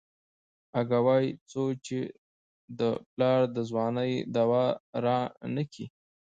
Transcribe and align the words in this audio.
اگه 0.79 0.97
وايي 1.05 1.29
څو 1.49 1.63
چې 1.85 1.99
دې 2.77 2.91
پلار 3.11 3.39
د 3.55 3.57
ځوانۍ 3.69 4.13
دوا 4.35 4.65
رانکي. 5.05 5.85